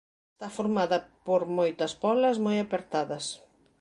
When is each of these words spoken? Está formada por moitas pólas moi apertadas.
Está 0.35 0.47
formada 0.57 0.97
por 1.27 1.41
moitas 1.57 1.93
pólas 2.03 2.37
moi 2.45 2.57
apertadas. 2.61 3.25